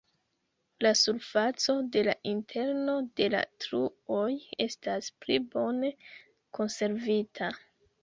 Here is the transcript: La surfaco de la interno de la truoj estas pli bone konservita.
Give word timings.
La 0.85 0.91
surfaco 1.01 1.75
de 1.97 2.03
la 2.07 2.15
interno 2.31 2.97
de 3.21 3.29
la 3.35 3.43
truoj 3.67 4.27
estas 4.69 5.15
pli 5.23 5.41
bone 5.57 5.97
konservita. 6.63 7.57